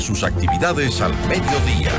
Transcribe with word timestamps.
sus 0.00 0.22
actividades 0.22 1.00
al 1.00 1.12
mediodía. 1.26 1.92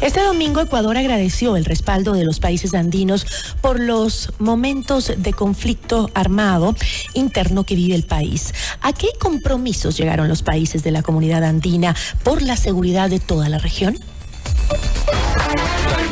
Este 0.00 0.20
domingo 0.20 0.60
Ecuador 0.60 0.96
agradeció 0.96 1.56
el 1.56 1.64
respaldo 1.64 2.14
de 2.14 2.24
los 2.24 2.40
países 2.40 2.74
andinos 2.74 3.24
por 3.60 3.78
los 3.78 4.32
momentos 4.40 5.12
de 5.16 5.32
conflicto 5.32 6.10
armado 6.12 6.74
interno 7.14 7.62
que 7.62 7.76
vive 7.76 7.94
el 7.94 8.02
país. 8.02 8.52
¿A 8.80 8.92
qué 8.92 9.08
compromisos 9.20 9.96
llegaron 9.96 10.28
los 10.28 10.42
países 10.42 10.82
de 10.82 10.90
la 10.90 11.02
comunidad 11.02 11.44
andina 11.44 11.94
por 12.24 12.42
la 12.42 12.56
seguridad 12.56 13.10
de 13.10 13.20
toda 13.20 13.48
la 13.48 13.58
región? 13.58 13.96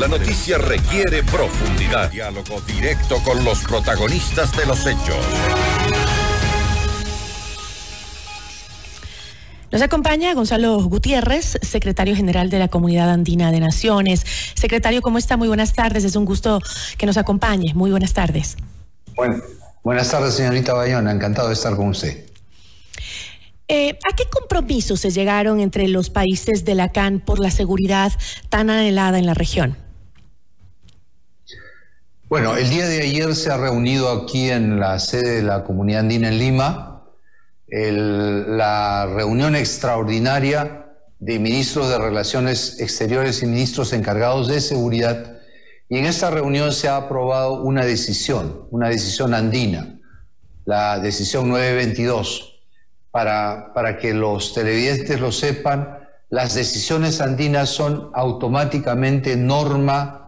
La 0.01 0.09
noticia 0.09 0.57
requiere 0.57 1.23
profundidad, 1.25 2.11
diálogo 2.11 2.63
directo 2.63 3.23
con 3.23 3.45
los 3.45 3.63
protagonistas 3.65 4.57
de 4.57 4.65
los 4.65 4.87
hechos. 4.87 5.19
Nos 9.71 9.83
acompaña 9.83 10.33
Gonzalo 10.33 10.83
Gutiérrez, 10.85 11.59
secretario 11.61 12.17
general 12.17 12.49
de 12.49 12.59
la 12.59 12.69
Comunidad 12.69 13.11
Andina 13.11 13.53
de 13.53 13.61
Naciones. 13.61 14.25
Secretario, 14.55 15.03
¿cómo 15.03 15.19
está? 15.19 15.37
Muy 15.37 15.49
buenas 15.49 15.75
tardes. 15.75 16.05
Es 16.05 16.17
un 16.17 16.25
gusto 16.25 16.61
que 16.97 17.05
nos 17.05 17.19
acompañe. 17.19 17.75
Muy 17.75 17.91
buenas 17.91 18.15
tardes. 18.15 18.57
Bueno, 19.15 19.37
buenas 19.83 20.11
tardes, 20.11 20.33
señorita 20.33 20.73
Bayona. 20.73 21.13
Encantado 21.13 21.49
de 21.49 21.55
estar 21.55 21.77
con 21.77 21.89
usted. 21.89 22.25
Eh, 23.69 23.99
¿A 24.11 24.17
qué 24.17 24.25
compromisos 24.33 24.99
se 24.99 25.11
llegaron 25.11 25.61
entre 25.61 25.89
los 25.89 26.09
países 26.09 26.65
de 26.65 26.75
la 26.75 26.89
CAN 26.91 27.21
por 27.21 27.39
la 27.39 27.51
seguridad 27.51 28.11
tan 28.49 28.71
anhelada 28.71 29.19
en 29.19 29.27
la 29.27 29.35
región? 29.35 29.90
Bueno, 32.31 32.57
el 32.57 32.71
día 32.71 32.87
de 32.87 33.03
ayer 33.03 33.35
se 33.35 33.51
ha 33.51 33.57
reunido 33.57 34.09
aquí 34.09 34.51
en 34.51 34.79
la 34.79 35.01
sede 35.01 35.39
de 35.39 35.43
la 35.43 35.65
Comunidad 35.65 36.03
Andina 36.03 36.29
en 36.29 36.39
Lima 36.39 37.03
la 37.67 39.07
reunión 39.13 39.57
extraordinaria 39.57 40.87
de 41.19 41.41
ministros 41.41 41.89
de 41.89 41.99
Relaciones 41.99 42.79
Exteriores 42.79 43.43
y 43.43 43.47
ministros 43.47 43.93
encargados 43.93 44.47
de 44.47 44.61
seguridad. 44.61 45.41
Y 45.89 45.99
en 45.99 46.07
esta 46.07 46.31
reunión 46.31 46.71
se 46.71 46.87
ha 46.87 46.99
aprobado 46.99 47.65
una 47.65 47.85
decisión, 47.85 48.69
una 48.71 48.91
decisión 48.91 49.35
andina, 49.35 49.99
la 50.67 51.01
decisión 51.01 51.49
922. 51.49 52.63
Para, 53.11 53.73
para 53.75 53.99
que 53.99 54.15
los 54.15 54.55
televidentes 54.55 55.19
lo 55.19 55.33
sepan, 55.33 55.99
las 56.29 56.55
decisiones 56.55 57.21
andinas 57.21 57.71
son 57.71 58.13
automáticamente 58.15 59.35
norma 59.37 60.20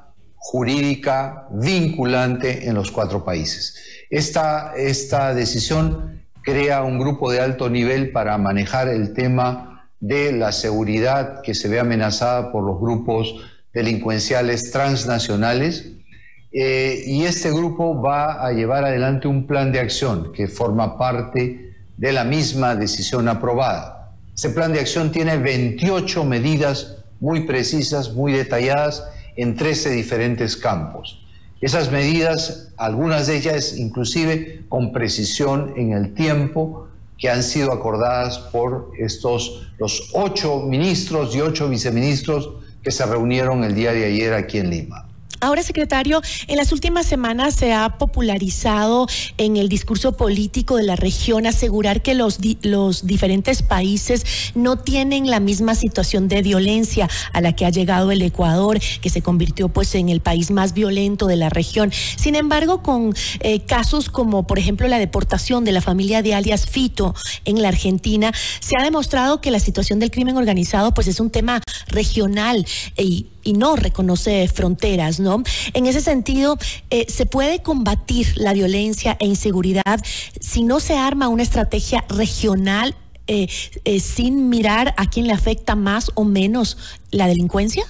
jurídica 0.43 1.47
vinculante 1.51 2.69
en 2.69 2.75
los 2.75 2.91
cuatro 2.91 3.25
países. 3.25 3.77
Esta, 4.11 4.75
esta 4.77 5.35
decisión 5.35 6.23
crea 6.43 6.83
un 6.83 6.99
grupo 6.99 7.31
de 7.31 7.41
alto 7.41 7.71
nivel 7.71 8.11
para 8.11 8.37
manejar 8.39 8.89
el 8.89 9.15
tema 9.15 9.89
de 10.01 10.33
la 10.33 10.51
seguridad 10.51 11.43
que 11.43 11.55
se 11.55 11.69
ve 11.69 11.79
amenazada 11.79 12.51
por 12.51 12.65
los 12.65 12.81
grupos 12.81 13.37
delincuenciales 13.73 14.73
transnacionales. 14.73 15.93
Eh, 16.51 17.05
y 17.07 17.23
este 17.23 17.51
grupo 17.51 18.03
va 18.03 18.45
a 18.45 18.53
llevar 18.53 18.85
adelante 18.85 19.29
un 19.29 19.47
plan 19.47 19.71
de 19.73 19.79
acción 19.79 20.33
que 20.33 20.49
forma 20.49 20.99
parte 20.99 21.73
de 21.97 22.13
la 22.13 22.25
misma 22.25 22.75
decisión 22.75 23.29
aprobada. 23.29 24.13
Ese 24.35 24.51
plan 24.51 24.73
de 24.73 24.81
acción 24.81 25.13
tiene 25.13 25.37
28 25.37 26.25
medidas 26.25 26.97
muy 27.21 27.47
precisas, 27.47 28.13
muy 28.13 28.33
detalladas 28.33 29.05
en 29.37 29.57
13 29.57 29.91
diferentes 29.91 30.57
campos. 30.57 31.25
Esas 31.61 31.93
medidas, 31.93 32.73
algunas 32.77 33.29
de 33.29 33.37
ellas 33.37 33.77
inclusive 33.77 34.65
con 34.69 34.93
precisión 34.93 35.75
en 35.77 35.93
el 35.93 36.13
tiempo, 36.15 36.89
que 37.19 37.31
han 37.31 37.45
sido 37.45 37.73
acordadas 37.73 38.39
por 38.39 38.91
estos, 38.99 39.71
los 39.79 40.11
ocho 40.13 40.59
ministros 40.61 41.37
y 41.37 41.41
ocho 41.41 41.69
viceministros 41.69 42.51
que 42.83 42.91
se 42.91 43.07
reunieron 43.07 43.63
el 43.63 43.77
día 43.77 43.93
de 43.93 44.07
ayer 44.07 44.35
aquí 44.35 44.59
en 44.59 44.71
Lima. 44.71 45.07
Ahora, 45.43 45.65
secretario, 45.65 46.23
en 46.47 46.57
las 46.57 46.71
últimas 46.71 47.05
semanas 47.05 47.57
se 47.57 47.73
ha 47.73 47.99
popularizado 47.99 49.09
en 49.39 49.57
el 49.57 49.69
discurso 49.69 50.17
político 50.17 50.77
de 50.77 50.85
la 50.85 50.95
región 50.95 51.49
asegurar 51.49 52.01
que 52.01 52.15
los, 52.15 52.39
los 52.63 53.09
diferentes 53.09 53.63
países 53.63 54.25
no 54.55 54.79
tienen 54.79 55.29
la 55.29 55.41
misma 55.41 55.75
situación 55.75 56.29
de 56.29 56.43
violencia 56.43 57.11
a 57.33 57.41
la 57.41 57.57
que 57.57 57.67
ha 57.67 57.71
llegado 57.71 58.13
el 58.13 58.23
Ecuador, 58.23 58.79
que 58.79 59.11
se 59.11 59.21
convirtió 59.21 59.69
pues 59.69 59.97
en 59.97 60.11
el 60.11 60.21
país 60.21 60.53
más 60.53 60.75
violento 60.75 61.27
de 61.27 61.35
la 61.35 61.49
región. 61.49 61.91
Sin 61.93 62.37
embargo, 62.37 62.85
con 62.85 63.13
eh, 63.41 63.65
casos 63.67 64.11
como 64.11 64.47
por 64.47 64.61
ejemplo 64.61 64.87
la 64.87 65.01
deportación 65.01 65.65
de 65.65 65.73
la 65.73 65.81
familia 65.81 66.23
de 66.23 66.35
alias 66.35 66.67
Fito 66.67 67.17
en 67.45 67.61
la 67.63 67.67
Argentina, 67.67 68.33
se 68.61 68.77
ha 68.79 68.85
demostrado 68.85 69.41
que 69.41 69.51
la 69.51 69.59
situación 69.59 69.99
del 69.99 70.13
crimen 70.13 70.37
organizado 70.37 70.95
pues 70.95 71.09
es 71.09 71.19
un 71.19 71.31
tema 71.31 71.61
regional 71.89 72.65
y 72.97 73.27
y 73.43 73.55
no 73.55 73.77
reconoce 73.77 74.49
fronteras, 74.49 75.21
¿no? 75.21 75.43
En 75.75 75.87
ese 75.87 76.01
sentido, 76.01 76.59
eh, 76.91 77.07
¿se 77.09 77.27
puede 77.27 77.63
combatir 77.63 78.33
la 78.37 78.53
violencia 78.53 79.17
e 79.21 79.27
inseguridad 79.27 80.01
si 80.41 80.63
no 80.63 80.81
se 80.81 80.97
arma 80.97 81.29
una 81.29 81.43
estrategia 81.43 82.05
regional 82.09 82.95
eh, 83.27 83.49
eh, 83.85 84.01
sin 84.01 84.49
mirar 84.49 84.95
a 84.97 85.09
quién 85.09 85.27
le 85.27 85.33
afecta 85.33 85.77
más 85.77 86.11
o 86.15 86.25
menos 86.25 86.99
la 87.11 87.27
delincuencia 87.27 87.85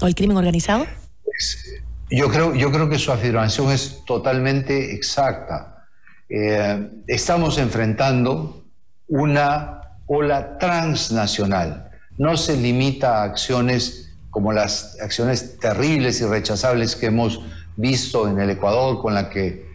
o 0.00 0.06
el 0.06 0.14
crimen 0.14 0.36
organizado? 0.36 0.86
Pues, 1.24 1.82
yo, 2.10 2.30
creo, 2.30 2.54
yo 2.54 2.70
creo 2.70 2.88
que 2.88 2.98
su 2.98 3.10
afirmación 3.12 3.72
es 3.72 4.04
totalmente 4.04 4.94
exacta. 4.94 5.72
estamos 7.06 7.58
enfrentando 7.58 8.64
una 9.08 9.80
ola 10.06 10.58
transnacional. 10.58 11.90
No 12.18 12.36
se 12.36 12.56
limita 12.56 13.18
a 13.18 13.24
acciones 13.24 14.05
como 14.36 14.52
las 14.52 14.98
acciones 15.00 15.58
terribles 15.58 16.20
y 16.20 16.26
rechazables 16.26 16.94
que 16.94 17.06
hemos 17.06 17.40
visto 17.74 18.28
en 18.28 18.38
el 18.38 18.50
Ecuador, 18.50 19.00
con, 19.00 19.14
la 19.14 19.30
que, 19.30 19.66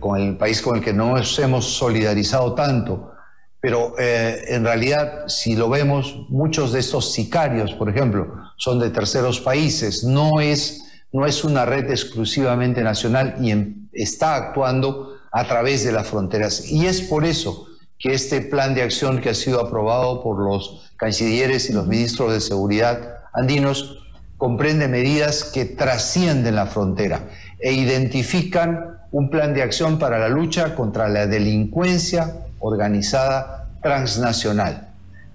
con 0.00 0.20
el 0.20 0.36
país 0.36 0.60
con 0.62 0.78
el 0.78 0.82
que 0.82 0.92
no 0.92 1.16
nos 1.16 1.38
hemos 1.38 1.64
solidarizado 1.76 2.54
tanto. 2.54 3.12
Pero 3.60 3.94
eh, 3.96 4.46
en 4.48 4.64
realidad, 4.64 5.28
si 5.28 5.54
lo 5.54 5.68
vemos, 5.68 6.26
muchos 6.28 6.72
de 6.72 6.80
estos 6.80 7.12
sicarios, 7.12 7.72
por 7.74 7.88
ejemplo, 7.88 8.34
son 8.56 8.80
de 8.80 8.90
terceros 8.90 9.40
países. 9.40 10.02
No 10.02 10.40
es, 10.40 10.82
no 11.12 11.24
es 11.24 11.44
una 11.44 11.64
red 11.64 11.88
exclusivamente 11.88 12.82
nacional 12.82 13.36
y 13.40 13.54
está 13.92 14.34
actuando 14.34 15.18
a 15.30 15.46
través 15.46 15.84
de 15.84 15.92
las 15.92 16.08
fronteras. 16.08 16.68
Y 16.68 16.86
es 16.86 17.00
por 17.00 17.24
eso 17.24 17.68
que 18.00 18.12
este 18.12 18.40
plan 18.40 18.74
de 18.74 18.82
acción 18.82 19.20
que 19.20 19.28
ha 19.28 19.34
sido 19.34 19.60
aprobado 19.60 20.20
por 20.20 20.40
los 20.40 20.90
cancilleres 20.96 21.70
y 21.70 21.72
los 21.72 21.86
ministros 21.86 22.32
de 22.32 22.40
Seguridad 22.40 23.20
andinos 23.34 23.98
comprende 24.36 24.88
medidas 24.88 25.44
que 25.44 25.64
trascienden 25.64 26.56
la 26.56 26.66
frontera 26.66 27.28
e 27.60 27.72
identifican 27.72 28.98
un 29.10 29.30
plan 29.30 29.54
de 29.54 29.62
acción 29.62 29.98
para 29.98 30.18
la 30.18 30.28
lucha 30.28 30.74
contra 30.74 31.08
la 31.08 31.26
delincuencia 31.26 32.34
organizada 32.58 33.68
transnacional. 33.82 34.88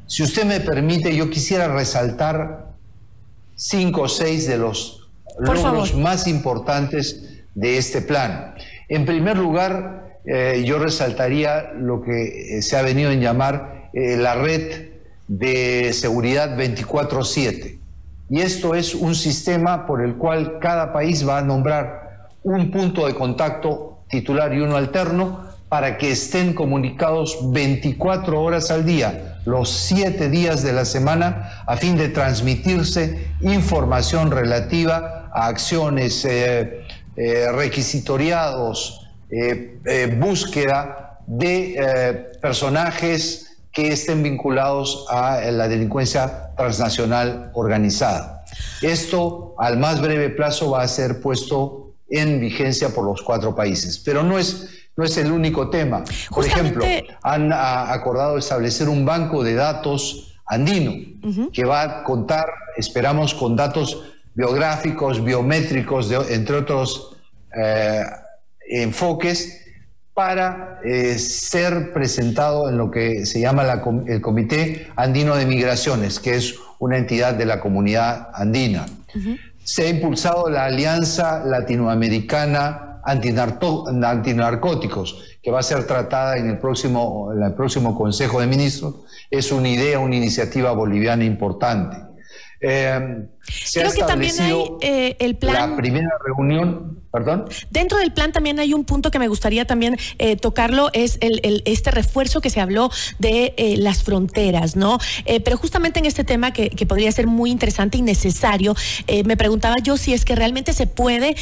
Si 0.05 0.23
usted 0.23 0.43
me 0.45 0.59
permite, 0.59 1.15
yo 1.15 1.29
quisiera 1.29 1.67
resaltar 1.67 2.73
cinco 3.55 4.01
o 4.03 4.09
seis 4.09 4.47
de 4.47 4.57
los 4.57 5.09
logros 5.39 5.95
más 5.95 6.27
importantes 6.27 7.43
de 7.55 7.77
este 7.77 8.01
plan. 8.01 8.55
En 8.87 9.05
primer 9.05 9.37
lugar, 9.37 10.19
eh, 10.25 10.63
yo 10.65 10.79
resaltaría 10.79 11.71
lo 11.73 12.01
que 12.01 12.57
eh, 12.57 12.61
se 12.61 12.77
ha 12.77 12.81
venido 12.81 13.11
a 13.11 13.13
llamar 13.13 13.89
eh, 13.93 14.17
la 14.17 14.35
red 14.35 14.89
de 15.27 15.93
seguridad 15.93 16.57
24/7. 16.57 17.78
Y 18.29 18.41
esto 18.41 18.75
es 18.75 18.93
un 18.93 19.15
sistema 19.15 19.87
por 19.87 20.01
el 20.01 20.15
cual 20.15 20.59
cada 20.59 20.93
país 20.93 21.27
va 21.27 21.39
a 21.39 21.41
nombrar 21.41 22.29
un 22.43 22.69
punto 22.69 23.07
de 23.07 23.15
contacto 23.15 24.03
titular 24.07 24.53
y 24.53 24.59
uno 24.59 24.75
alterno 24.75 25.49
para 25.67 25.97
que 25.97 26.11
estén 26.11 26.53
comunicados 26.53 27.51
24 27.51 28.41
horas 28.41 28.71
al 28.71 28.85
día, 28.85 29.39
los 29.45 29.69
7 29.69 30.29
días 30.29 30.63
de 30.63 30.73
la 30.73 30.85
semana, 30.85 31.63
a 31.67 31.77
fin 31.77 31.95
de 31.95 32.09
transmitirse 32.09 33.27
información 33.41 34.31
relativa 34.31 35.29
a 35.33 35.47
acciones, 35.47 36.25
eh, 36.25 36.81
eh, 37.15 37.51
requisitoriados, 37.51 39.07
eh, 39.29 40.17
búsqueda 40.19 41.19
de 41.27 42.29
personajes 42.41 43.48
que 43.71 43.89
estén 43.89 44.23
vinculados 44.23 45.05
a 45.09 45.39
la 45.51 45.67
delincuencia 45.67 46.51
transnacional 46.55 47.51
organizada. 47.53 48.43
Esto 48.81 49.55
al 49.57 49.77
más 49.77 50.01
breve 50.01 50.29
plazo 50.29 50.71
va 50.71 50.81
a 50.81 50.87
ser 50.87 51.21
puesto 51.21 51.93
en 52.09 52.39
vigencia 52.39 52.89
por 52.89 53.05
los 53.05 53.21
cuatro 53.21 53.55
países, 53.55 53.99
pero 53.99 54.23
no 54.23 54.39
es, 54.39 54.69
no 54.97 55.03
es 55.03 55.15
el 55.17 55.31
único 55.31 55.69
tema. 55.69 56.03
Por 56.29 56.45
ejemplo, 56.45 56.83
han 57.21 57.53
acordado 57.53 58.37
establecer 58.37 58.89
un 58.89 59.05
banco 59.05 59.43
de 59.43 59.53
datos 59.53 60.39
andino 60.47 60.93
que 61.53 61.63
va 61.63 61.83
a 61.83 62.03
contar, 62.03 62.45
esperamos, 62.75 63.35
con 63.35 63.55
datos 63.55 64.03
biográficos, 64.33 65.23
biométricos, 65.23 66.11
entre 66.29 66.57
otros 66.57 67.15
eh, 67.55 68.03
enfoques 68.67 69.65
para 70.19 70.81
eh, 70.83 71.17
ser 71.17 71.93
presentado 71.93 72.67
en 72.67 72.77
lo 72.77 72.91
que 72.91 73.25
se 73.25 73.39
llama 73.39 73.63
el 74.05 74.19
Comité 74.19 74.89
Andino 74.97 75.37
de 75.37 75.45
Migraciones, 75.45 76.19
que 76.19 76.35
es 76.35 76.55
una 76.77 76.97
entidad 76.97 77.35
de 77.35 77.45
la 77.45 77.61
comunidad 77.61 78.27
andina. 78.33 78.85
Se 79.63 79.83
ha 79.83 79.89
impulsado 79.89 80.49
la 80.49 80.65
Alianza 80.65 81.45
Latinoamericana 81.45 82.99
Antinarcóticos, 83.05 85.23
que 85.41 85.51
va 85.51 85.61
a 85.61 85.63
ser 85.63 85.87
tratada 85.87 86.37
en 86.37 86.49
el 86.49 86.57
próximo, 86.57 87.31
en 87.33 87.41
el 87.41 87.53
próximo 87.53 87.97
Consejo 87.97 88.41
de 88.41 88.47
Ministros. 88.47 88.95
Es 89.31 89.53
una 89.53 89.69
idea, 89.69 89.99
una 89.99 90.17
iniciativa 90.17 90.73
boliviana 90.73 91.23
importante. 91.23 91.95
Eh, 92.59 93.25
Creo 93.73 93.91
que 93.91 94.03
también 94.03 94.39
hay 94.39 94.63
eh, 94.81 95.17
el 95.19 95.35
plan. 95.35 95.71
La 95.71 95.75
primera 95.75 96.09
reunión, 96.25 97.01
perdón. 97.11 97.45
Dentro 97.69 97.97
del 97.97 98.13
plan 98.13 98.31
también 98.31 98.59
hay 98.59 98.73
un 98.73 98.85
punto 98.85 99.11
que 99.11 99.19
me 99.19 99.27
gustaría 99.27 99.65
también 99.65 99.97
eh, 100.17 100.35
tocarlo, 100.35 100.89
es 100.93 101.17
el, 101.21 101.63
este 101.65 101.91
refuerzo 101.91 102.41
que 102.41 102.49
se 102.49 102.61
habló 102.61 102.91
de 103.17 103.53
las 103.77 104.03
fronteras, 104.03 104.75
¿no? 104.75 104.99
pero 105.43 105.57
justamente 105.57 105.99
en 105.99 106.05
este 106.05 106.23
tema 106.23 106.51
que, 106.53 106.69
que, 106.69 106.85
podría 106.85 107.11
ser 107.11 107.27
muy 107.27 107.51
interesante 107.51 107.97
y 107.97 108.01
necesario, 108.01 108.75
me 109.25 109.37
preguntaba 109.37 109.75
yo 109.81 109.97
si 109.97 110.13
es 110.13 110.25
que 110.25 110.35
realmente 110.35 110.73
se 110.73 110.87
puede, 110.87 111.35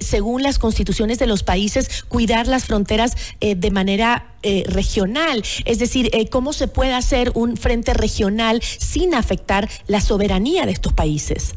según 0.00 0.42
las 0.42 0.58
constituciones 0.58 1.18
de 1.18 1.26
los 1.26 1.42
países, 1.42 2.04
cuidar 2.04 2.46
las 2.46 2.64
fronteras 2.64 3.16
de 3.40 3.70
manera 3.70 4.32
eh, 4.44 4.64
regional, 4.66 5.44
es 5.66 5.78
decir, 5.78 6.10
eh, 6.12 6.28
cómo 6.28 6.52
se 6.52 6.66
puede 6.66 6.94
hacer 6.94 7.30
un 7.36 7.56
frente 7.56 7.94
regional 7.94 8.60
sin 8.60 9.14
afectar 9.14 9.70
la 9.86 10.00
soberanía 10.00 10.66
de 10.66 10.72
estos 10.72 10.92
países. 10.92 11.51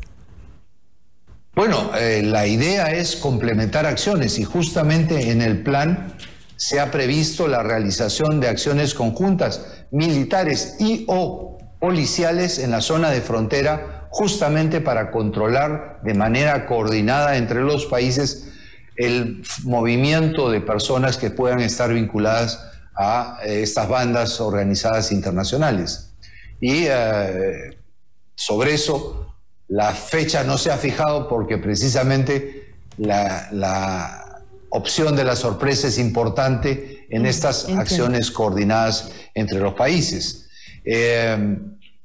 Bueno, 1.56 1.92
eh, 1.98 2.22
la 2.22 2.48
idea 2.48 2.92
es 2.92 3.16
complementar 3.16 3.86
acciones 3.86 4.40
y 4.40 4.44
justamente 4.44 5.31
en 5.31 5.42
el 5.42 5.63
plan 5.63 6.13
se 6.57 6.81
ha 6.81 6.92
previsto 6.92 7.48
la 7.48 7.63
realización 7.63 8.42
de 8.42 8.50
acciones 8.50 8.94
conjuntas 8.94 9.86
militares 9.90 10.75
y 10.80 11.06
o 11.07 11.57
policiales 11.80 12.60
en 12.60 12.72
la 12.72 12.81
zona 12.81 13.10
de 13.10 13.22
frontera 13.22 14.07
justamente 14.10 14.81
para 14.81 15.12
controlar 15.12 16.02
de 16.04 16.13
manera 16.13 16.66
coordinada 16.66 17.38
entre 17.38 17.62
los 17.62 17.86
países 17.86 18.50
el 18.98 19.42
movimiento 19.63 20.51
de 20.51 20.60
personas 20.60 21.16
que 21.16 21.30
puedan 21.30 21.62
estar 21.62 21.94
vinculadas 21.94 22.69
a 22.96 23.40
eh, 23.46 23.62
estas 23.62 23.88
bandas 23.88 24.42
organizadas 24.42 25.13
internacionales. 25.13 26.12
Y 26.60 26.86
eh, 26.90 27.78
sobre 28.36 28.74
eso 28.74 29.25
la 29.68 29.94
fecha 29.94 30.44
no 30.44 30.58
se 30.58 30.72
ha 30.72 30.78
fijado 30.78 31.28
porque 31.28 31.58
precisamente 31.58 32.74
la, 32.98 34.22
opción 34.70 35.16
de 35.16 35.24
la 35.24 35.38
sorpresa 35.38 35.88
es 35.88 35.98
importante 35.98 37.08
en 37.10 37.22
mm, 37.22 37.26
estas 37.28 37.70
acciones 37.70 38.30
coordinadas 38.30 39.12
entre 39.34 39.60
los 39.60 39.74
países. 39.74 40.50
Eh, 40.84 41.58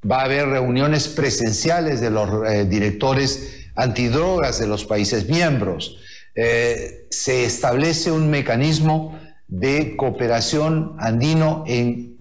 va 0.08 0.20
a 0.20 0.24
haber 0.24 0.46
reuniones 0.46 1.08
presenciales 1.08 2.00
de 2.00 2.10
los 2.10 2.28
directores 2.68 3.66
antidrogas 3.74 4.60
de 4.60 4.68
los 4.68 4.84
países 4.84 5.28
miembros. 5.28 5.98
se 6.34 7.44
establece 7.44 8.12
un 8.12 8.30
mecanismo 8.30 9.18
de 9.50 9.96
cooperación 9.96 10.96
andino 11.00 11.64
en 11.66 12.16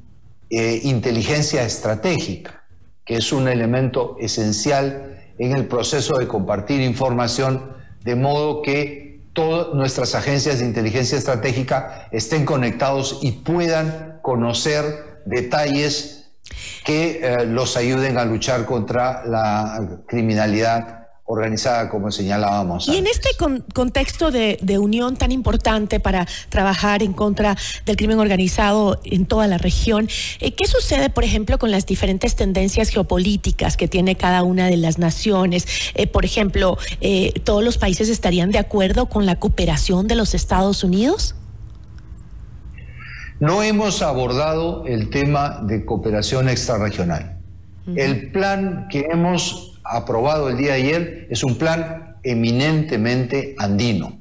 eh, 0.50 0.81
inteligencia 0.83 1.63
estratégica, 1.63 2.63
que 3.06 3.18
es 3.18 3.31
un 3.31 3.47
elemento 3.47 4.18
esencial 4.19 5.19
en 5.39 5.53
el 5.53 5.65
proceso 5.68 6.18
de 6.18 6.27
compartir 6.27 6.81
información, 6.81 7.74
de 8.03 8.15
modo 8.15 8.62
que 8.62 9.21
todas 9.33 9.74
nuestras 9.74 10.13
agencias 10.15 10.59
de 10.59 10.65
inteligencia 10.65 11.18
estratégica 11.18 12.07
estén 12.12 12.45
conectados 12.45 13.19
y 13.21 13.31
puedan 13.31 14.19
conocer 14.21 15.21
detalles 15.25 16.31
que 16.83 17.21
eh, 17.21 17.45
los 17.45 17.77
ayuden 17.77 18.18
a 18.18 18.25
luchar 18.25 18.65
contra 18.65 19.25
la 19.25 20.01
criminalidad 20.07 20.98
organizada, 21.29 21.89
como 21.89 22.11
señalábamos. 22.11 22.87
Y 22.87 22.97
en 22.97 23.05
este 23.05 23.29
contexto 23.73 24.31
de, 24.31 24.57
unión 24.79 25.15
tan 25.15 25.31
importante 25.31 25.99
para 25.99 26.27
trabajar 26.49 27.03
en 27.03 27.13
contra 27.13 27.55
del 27.85 27.97
crimen 27.97 28.17
organizado 28.17 28.99
en 29.03 29.27
toda 29.27 29.45
la 29.45 29.59
región, 29.59 30.09
eh, 30.39 30.53
¿qué 30.55 30.65
sucede, 30.65 31.11
por 31.11 31.23
ejemplo, 31.23 31.59
con 31.59 31.69
las 31.69 31.85
diferentes 31.85 32.35
tendencias 32.35 32.89
geopolíticas 32.89 33.77
que 33.77 33.87
tiene 33.87 34.15
cada 34.15 34.41
una 34.41 34.67
de 34.67 34.77
las 34.77 34.97
naciones? 34.97 35.67
Eh, 35.93 36.07
por 36.07 36.25
ejemplo, 36.25 36.79
eh, 36.99 37.31
¿todos 37.43 37.63
los 37.63 37.77
países 37.77 38.09
estarían 38.09 38.49
de 38.49 38.57
acuerdo 38.57 39.05
con 39.05 39.27
la 39.27 39.35
cooperación 39.35 40.07
de 40.07 40.15
los 40.15 40.33
Estados 40.33 40.83
Unidos? 40.83 41.35
No 43.39 43.61
hemos 43.61 44.01
abordado 44.01 44.83
el 44.87 45.11
tema 45.11 45.61
de 45.61 45.85
cooperación 45.85 46.49
extrarregional. 46.49 47.37
El 47.95 48.31
plan 48.31 48.87
que 48.89 49.07
hemos 49.11 49.69
aprobado 49.89 50.50
el 50.50 50.57
día 50.57 50.74
de 50.74 50.81
ayer 50.81 51.27
es 51.30 51.44
un 51.44 51.56
plan 51.56 52.18
eminentemente 52.24 53.56
andino. 53.57 54.18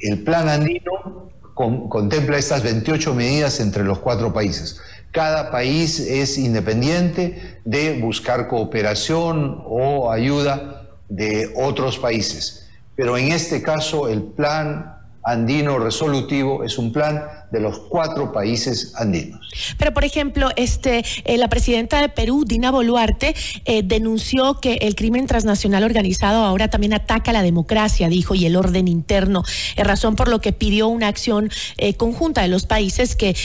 El 0.00 0.24
plan 0.24 0.48
andino 0.48 1.30
contempla 1.54 2.38
estas 2.38 2.62
28 2.62 3.14
medidas 3.14 3.60
entre 3.60 3.84
los 3.84 4.00
cuatro 4.00 4.32
países. 4.32 4.80
Cada 5.12 5.52
país 5.52 6.00
es 6.00 6.38
independiente 6.38 7.60
de 7.64 8.00
buscar 8.00 8.48
cooperación 8.48 9.62
o 9.64 10.10
ayuda 10.10 10.88
de 11.08 11.52
otros 11.54 11.98
países. 11.98 12.68
Pero 12.96 13.16
en 13.16 13.30
este 13.30 13.62
caso 13.62 14.08
el 14.08 14.22
plan 14.22 14.96
andino 15.22 15.78
resolutivo 15.78 16.64
es 16.64 16.78
un 16.78 16.92
plan 16.92 17.22
de 17.54 17.60
los 17.60 17.78
cuatro 17.78 18.32
países 18.32 18.92
andinos. 18.96 19.40
Pero, 19.78 19.94
por 19.94 20.04
ejemplo, 20.04 20.50
este, 20.56 21.04
eh, 21.24 21.38
la 21.38 21.48
presidenta 21.48 22.00
de 22.00 22.08
Perú, 22.08 22.44
Dina 22.44 22.72
Boluarte, 22.72 23.36
eh, 23.64 23.82
denunció 23.84 24.58
que 24.58 24.74
el 24.82 24.96
crimen 24.96 25.28
transnacional 25.28 25.84
organizado 25.84 26.44
ahora 26.44 26.68
también 26.68 26.94
ataca 26.94 27.32
la 27.32 27.42
democracia, 27.42 28.08
dijo, 28.08 28.34
y 28.34 28.44
el 28.44 28.56
orden 28.56 28.88
interno, 28.88 29.44
eh, 29.76 29.84
razón 29.84 30.16
por 30.16 30.28
lo 30.28 30.40
que 30.40 30.52
pidió 30.52 30.88
una 30.88 31.06
acción 31.06 31.48
conjunta 31.96 32.42
de 32.42 32.48
los 32.48 32.66
países 32.66 33.14
que 33.14 33.36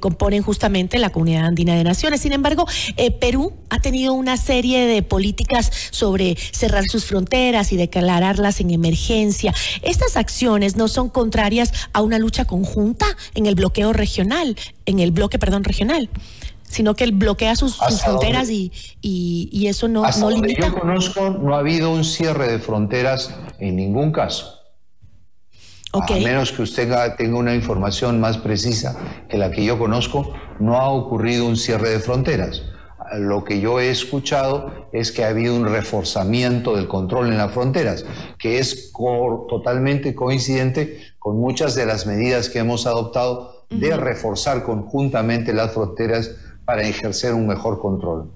componen 0.00 0.42
justamente 0.42 0.98
la 0.98 1.10
Comunidad 1.10 1.46
Andina 1.46 1.74
de 1.74 1.84
Naciones. 1.84 2.20
Sin 2.20 2.32
embargo, 2.32 2.66
Perú 3.20 3.54
ha 3.70 3.80
tenido 3.80 4.12
una 4.14 4.36
serie 4.36 4.86
de 4.86 5.02
políticas 5.02 5.70
sobre 5.90 6.36
cerrar 6.36 6.84
sus 6.84 7.04
fronteras 7.04 7.72
y 7.72 7.76
declararlas 7.76 8.60
en 8.60 8.70
emergencia. 8.70 9.54
Estas 9.82 10.16
acciones 10.16 10.76
no 10.76 10.88
son 10.88 11.08
contrarias 11.08 11.72
a 11.92 12.02
una 12.02 12.18
lucha 12.18 12.44
conjunta 12.44 12.99
en 13.34 13.46
el 13.46 13.54
bloqueo 13.54 13.92
regional, 13.92 14.56
en 14.86 14.98
el 14.98 15.10
bloque, 15.10 15.38
perdón, 15.38 15.64
regional 15.64 16.08
sino 16.70 16.94
que 16.94 17.02
él 17.02 17.10
bloquea 17.10 17.56
sus, 17.56 17.76
fronteras 17.76 18.48
y, 18.48 18.70
y, 19.02 19.66
eso 19.66 19.88
no, 19.88 20.04
hasta 20.04 20.20
no 20.20 20.30
limita. 20.30 20.68
Yo 20.68 20.78
conozco, 20.78 21.30
no 21.30 21.56
ha 21.56 21.58
habido 21.58 21.90
un 21.90 22.04
cierre 22.04 22.46
de 22.46 22.60
fronteras 22.60 23.34
en 23.58 23.74
ningún 23.74 24.12
caso. 24.12 24.60
A 25.92 26.06
menos 26.14 26.52
que 26.52 26.62
usted 26.62 26.88
tenga 27.16 27.36
una 27.36 27.56
información 27.56 28.20
más 28.20 28.38
precisa 28.38 28.96
que 29.28 29.36
la 29.36 29.50
que 29.50 29.64
yo 29.64 29.76
conozco, 29.78 30.32
no 30.60 30.76
ha 30.76 30.88
ocurrido 30.88 31.46
un 31.46 31.56
cierre 31.56 31.90
de 31.90 31.98
fronteras. 31.98 32.62
Lo 33.18 33.44
que 33.44 33.60
yo 33.60 33.80
he 33.80 33.90
escuchado 33.90 34.88
es 34.92 35.12
que 35.12 35.24
ha 35.24 35.28
habido 35.28 35.56
un 35.56 35.66
reforzamiento 35.66 36.76
del 36.76 36.88
control 36.88 37.28
en 37.28 37.38
las 37.38 37.52
fronteras, 37.52 38.04
que 38.38 38.58
es 38.58 38.92
totalmente 38.92 40.14
coincidente 40.14 40.98
con 41.18 41.38
muchas 41.38 41.74
de 41.74 41.86
las 41.86 42.06
medidas 42.06 42.48
que 42.48 42.60
hemos 42.60 42.86
adoptado 42.86 43.66
de 43.70 43.96
reforzar 43.96 44.62
conjuntamente 44.62 45.52
las 45.52 45.72
fronteras 45.72 46.30
para 46.64 46.82
ejercer 46.82 47.34
un 47.34 47.46
mejor 47.46 47.80
control. 47.80 48.30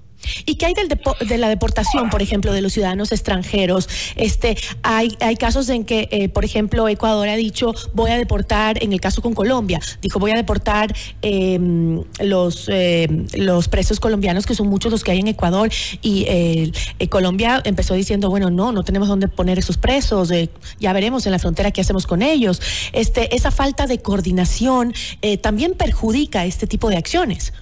¿Y 0.45 0.55
qué 0.55 0.67
hay 0.67 0.73
del 0.73 0.87
de 1.27 1.37
la 1.37 1.49
deportación, 1.49 2.09
por 2.09 2.21
ejemplo, 2.21 2.53
de 2.53 2.61
los 2.61 2.73
ciudadanos 2.73 3.11
extranjeros? 3.11 3.89
Este, 4.15 4.57
hay, 4.83 5.15
hay 5.19 5.35
casos 5.35 5.69
en 5.69 5.85
que, 5.85 6.07
eh, 6.11 6.29
por 6.29 6.45
ejemplo, 6.45 6.87
Ecuador 6.87 7.27
ha 7.27 7.35
dicho 7.35 7.73
voy 7.93 8.11
a 8.11 8.17
deportar, 8.17 8.83
en 8.83 8.93
el 8.93 9.01
caso 9.01 9.21
con 9.21 9.33
Colombia, 9.33 9.79
dijo 10.01 10.19
voy 10.19 10.31
a 10.31 10.35
deportar 10.35 10.95
em, 11.21 12.03
los, 12.19 12.67
em, 12.69 13.27
los 13.35 13.67
presos 13.67 13.99
colombianos, 13.99 14.45
que 14.45 14.55
son 14.55 14.67
muchos 14.67 14.91
los 14.91 15.03
que 15.03 15.11
hay 15.11 15.19
en 15.19 15.27
Ecuador, 15.27 15.69
y 16.01 16.25
eh, 16.27 16.71
Colombia 17.09 17.61
empezó 17.63 17.93
diciendo, 17.93 18.29
bueno, 18.29 18.49
no, 18.49 18.71
no 18.71 18.83
tenemos 18.83 19.07
dónde 19.07 19.27
poner 19.27 19.59
esos 19.59 19.77
presos, 19.77 20.31
eh, 20.31 20.49
ya 20.79 20.93
veremos 20.93 21.25
en 21.25 21.31
la 21.31 21.39
frontera 21.39 21.71
qué 21.71 21.81
hacemos 21.81 22.07
con 22.07 22.21
ellos. 22.21 22.61
Este, 22.93 23.35
esa 23.35 23.51
falta 23.51 23.87
de 23.87 23.99
coordinación 23.99 24.93
también 25.41 25.73
perjudica 25.73 26.45
este 26.45 26.67
tipo 26.67 26.89
de 26.89 26.97
acciones. 26.97 27.53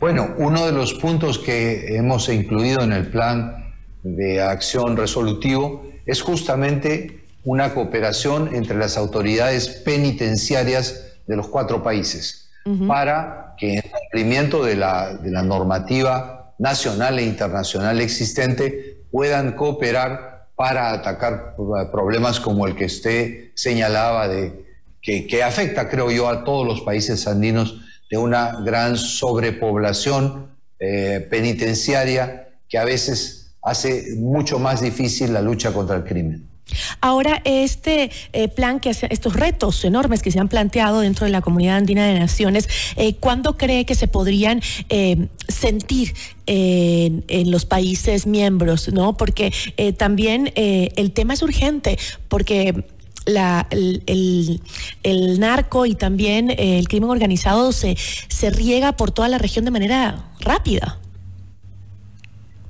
Bueno, 0.00 0.34
uno 0.38 0.64
de 0.64 0.72
los 0.72 0.94
puntos 0.94 1.40
que 1.40 1.96
hemos 1.96 2.28
incluido 2.28 2.82
en 2.82 2.92
el 2.92 3.08
plan 3.08 3.74
de 4.04 4.40
acción 4.40 4.96
resolutivo 4.96 5.82
es 6.06 6.22
justamente 6.22 7.24
una 7.44 7.74
cooperación 7.74 8.54
entre 8.54 8.76
las 8.76 8.96
autoridades 8.96 9.68
penitenciarias 9.68 11.16
de 11.26 11.36
los 11.36 11.48
cuatro 11.48 11.82
países 11.82 12.48
para 12.86 13.54
que 13.56 13.76
en 13.76 13.82
cumplimiento 13.82 14.62
de 14.62 14.76
la, 14.76 15.14
de 15.14 15.30
la 15.30 15.42
normativa 15.42 16.54
nacional 16.58 17.18
e 17.18 17.24
internacional 17.24 18.00
existente 18.00 18.98
puedan 19.10 19.52
cooperar 19.52 20.48
para 20.54 20.92
atacar 20.92 21.56
problemas 21.90 22.40
como 22.40 22.66
el 22.66 22.76
que 22.76 22.84
usted 22.84 23.50
señalaba 23.54 24.28
de 24.28 24.66
que, 25.00 25.42
afecta, 25.42 25.88
creo 25.88 26.10
yo, 26.10 26.28
a 26.28 26.44
todos 26.44 26.66
los 26.66 26.82
países 26.82 27.26
andinos 27.26 27.80
de 28.10 28.16
una 28.16 28.60
gran 28.60 28.96
sobrepoblación 28.96 30.48
eh, 30.80 31.26
penitenciaria 31.28 32.48
que 32.68 32.78
a 32.78 32.84
veces 32.84 33.52
hace 33.62 34.14
mucho 34.16 34.58
más 34.58 34.80
difícil 34.80 35.32
la 35.32 35.42
lucha 35.42 35.72
contra 35.72 35.96
el 35.96 36.04
crimen. 36.04 36.46
Ahora, 37.00 37.40
este 37.44 38.10
eh, 38.34 38.48
plan, 38.48 38.78
que 38.78 38.90
estos 38.90 39.34
retos 39.34 39.84
enormes 39.84 40.22
que 40.22 40.30
se 40.30 40.38
han 40.38 40.48
planteado 40.48 41.00
dentro 41.00 41.24
de 41.24 41.32
la 41.32 41.40
comunidad 41.40 41.78
andina 41.78 42.06
de 42.06 42.18
naciones, 42.18 42.68
eh, 42.96 43.14
¿cuándo 43.16 43.56
cree 43.56 43.86
que 43.86 43.94
se 43.94 44.06
podrían 44.06 44.60
sentir 45.48 46.14
en, 46.44 47.50
los 47.50 47.64
países 47.64 48.26
miembros? 48.26 48.92
¿no? 48.92 49.16
Porque 49.16 49.52
también 49.96 50.52
el 50.54 51.12
tema 51.12 51.34
es 51.34 51.42
urgente, 51.42 51.98
porque 52.28 52.84
el, 53.28 54.60
narco 55.40 55.86
y 55.86 55.94
también 55.94 56.50
el 56.56 56.88
crimen 56.88 57.10
organizado 57.10 57.72
se, 57.72 57.96
se 58.28 58.50
riega 58.50 58.92
por 58.92 59.10
toda 59.10 59.28
la 59.28 59.38
región 59.38 59.64
de 59.64 59.70
manera 59.70 60.30
rápida. 60.40 60.98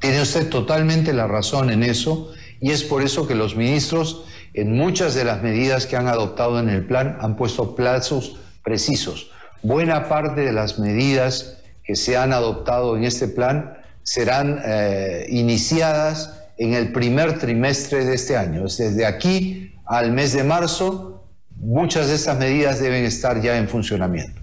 Tiene 0.01 0.23
usted 0.23 0.49
totalmente 0.49 1.13
la 1.13 1.27
razón 1.27 1.71
en 1.71 1.83
eso 1.83 2.33
y 2.61 2.71
es 2.71 2.85
por 2.85 3.03
eso 3.03 3.27
que 3.27 3.35
los 3.35 3.57
ministros 3.57 4.25
en 4.55 4.77
muchas 4.77 5.15
de 5.15 5.25
las 5.25 5.43
medidas 5.43 5.87
que 5.87 5.97
han 5.97 6.09
adoptado 6.09 6.59
en 6.59 6.69
el 6.69 6.85
plan 6.85 7.17
han 7.21 7.37
puesto 7.37 7.75
plazos 7.75 8.37
precisos. 8.65 9.31
Buena 9.63 10.09
parte 10.09 10.41
de 10.41 10.53
las 10.53 10.79
medidas 10.79 11.59
que 11.85 11.97
se 11.97 12.17
han 12.17 12.33
adoptado 12.33 12.97
en 12.97 13.05
este 13.05 13.29
plan 13.29 13.79
serán 14.03 14.61
eh, 14.65 15.27
iniciadas 15.31 16.35
en 16.59 16.75
el 16.75 16.93
primer 16.93 17.39
trimestre 17.39 18.05
de 18.05 18.15
este 18.15 18.37
año. 18.37 18.63
Desde 18.63 19.07
aquí 19.07 19.75
al 19.89 20.13
mes 20.13 20.35
de 20.35 20.45
marzo, 20.45 21.25
muchas 21.57 22.09
de 22.09 22.15
estas 22.15 22.39
medidas 22.39 22.81
deben 22.81 23.05
estar 23.05 23.41
ya 23.41 23.57
en 23.57 23.69
funcionamiento. 23.69 24.41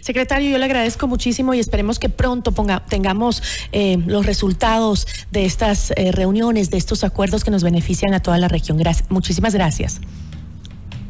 Secretario, 0.00 0.50
yo 0.50 0.58
le 0.58 0.64
agradezco 0.64 1.08
muchísimo 1.08 1.54
y 1.54 1.58
esperemos 1.58 1.98
que 1.98 2.08
pronto 2.08 2.54
tengamos 2.88 3.42
eh, 3.72 3.98
los 4.06 4.26
resultados 4.26 5.06
de 5.30 5.44
estas 5.44 5.92
eh, 5.96 6.12
reuniones, 6.12 6.70
de 6.70 6.78
estos 6.78 7.04
acuerdos 7.04 7.44
que 7.44 7.50
nos 7.50 7.62
benefician 7.62 8.14
a 8.14 8.20
toda 8.20 8.38
la 8.38 8.48
región. 8.48 8.80
muchísimas 9.08 9.54
gracias. 9.54 10.00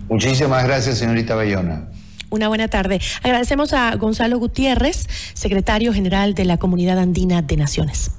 Muchísimas 0.09 0.65
gracias, 0.65 0.99
señorita 0.99 1.35
Bayona. 1.35 1.89
Una 2.31 2.49
buena 2.49 2.69
tarde. 2.69 3.01
Agradecemos 3.23 3.73
a 3.73 3.95
Gonzalo 3.97 4.39
Gutiérrez, 4.39 5.07
secretario 5.35 5.93
general 5.93 6.35
de 6.35 6.47
la 6.47 6.57
Comunidad 6.57 6.99
Andina 6.99 7.43
de 7.43 7.57
Naciones. 7.57 8.13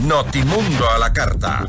Notimundo 0.00 0.90
a 0.90 0.98
la 0.98 1.12
carta. 1.12 1.68